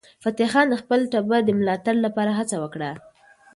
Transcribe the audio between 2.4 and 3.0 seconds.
وکړه.